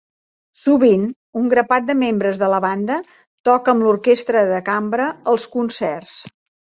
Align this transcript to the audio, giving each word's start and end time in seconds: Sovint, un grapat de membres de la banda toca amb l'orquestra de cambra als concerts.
Sovint, 0.59 1.03
un 1.41 1.51
grapat 1.51 1.85
de 1.91 1.95
membres 1.99 2.41
de 2.43 2.49
la 2.53 2.61
banda 2.65 2.97
toca 3.51 3.75
amb 3.75 3.87
l'orquestra 3.89 4.43
de 4.53 4.59
cambra 4.71 5.11
als 5.35 5.47
concerts. 5.59 6.17